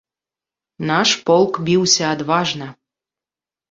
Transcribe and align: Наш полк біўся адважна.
Наш 0.93 1.13
полк 1.29 1.53
біўся 1.69 2.05
адважна. 2.17 2.67